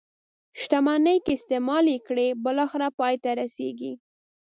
[0.61, 3.93] شتمني که استعمال یې کړئ بالاخره پای ته رسيږي.